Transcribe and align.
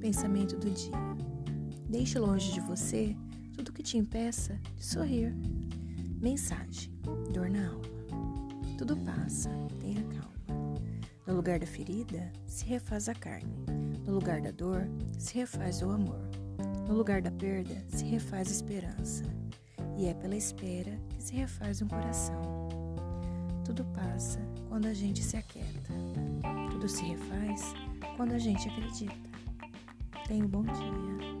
pensamento 0.00 0.56
do 0.56 0.70
dia. 0.70 0.92
Deixe 1.88 2.18
longe 2.18 2.52
de 2.52 2.60
você 2.60 3.16
tudo 3.56 3.72
que 3.72 3.82
te 3.82 3.96
impeça 3.96 4.58
de 4.76 4.84
sorrir. 4.84 5.34
Mensagem: 6.20 6.92
dor 7.32 7.48
na 7.48 7.68
alma. 7.68 7.84
Tudo 8.76 8.96
passa, 8.98 9.50
tenha 9.80 10.02
calma. 10.02 10.74
No 11.26 11.36
lugar 11.36 11.58
da 11.58 11.66
ferida, 11.66 12.30
se 12.46 12.66
refaz 12.66 13.08
a 13.08 13.14
carne. 13.14 13.54
No 14.06 14.14
lugar 14.14 14.40
da 14.40 14.50
dor, 14.50 14.88
se 15.18 15.34
refaz 15.36 15.80
o 15.82 15.90
amor. 15.90 16.20
No 16.86 16.94
lugar 16.94 17.22
da 17.22 17.30
perda, 17.30 17.82
se 17.88 18.04
refaz 18.04 18.48
a 18.48 18.50
esperança. 18.50 19.24
E 19.96 20.06
é 20.06 20.14
pela 20.14 20.36
espera 20.36 20.98
que 21.10 21.22
se 21.22 21.34
refaz 21.34 21.80
um 21.80 21.88
coração. 21.88 22.68
Tudo 23.64 23.84
passa 23.86 24.40
quando 24.68 24.86
a 24.86 24.94
gente 24.94 25.22
se 25.22 25.36
aquieta. 25.36 25.92
Tudo 26.70 26.88
se 26.88 27.04
refaz 27.04 27.72
quando 28.16 28.32
a 28.32 28.38
gente 28.38 28.68
acredita. 28.68 29.33
Tenha 30.26 30.44
um 30.44 30.48
bom 30.48 30.62
dia. 30.62 31.33